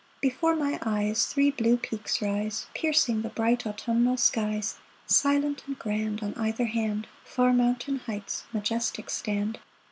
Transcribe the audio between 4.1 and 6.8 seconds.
skies; Silent and grand. On either